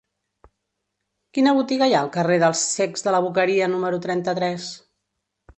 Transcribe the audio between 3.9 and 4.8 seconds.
trenta-tres?